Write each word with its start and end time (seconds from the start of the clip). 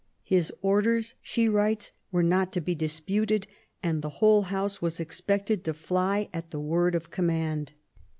"His 0.33 0.51
orders/^ 0.63 1.13
she 1.21 1.47
writes^ 1.47 1.91
*' 2.01 2.11
were 2.11 2.23
not 2.23 2.51
to 2.53 2.59
be 2.59 2.73
disputed; 2.73 3.45
and 3.83 4.01
the 4.01 4.09
whole 4.17 4.41
house 4.41 4.81
was 4.81 4.99
expected 4.99 5.63
to 5.65 5.75
fly 5.75 6.27
at 6.33 6.49
the 6.49 6.59
word 6.59 6.95
of 6.95 7.11
command. 7.11 7.73